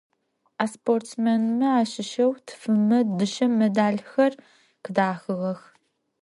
[0.61, 4.33] А спортсменмэ ащыщэу тфымэ дышъэ медалхэр
[4.83, 5.61] къыдахыгъэх.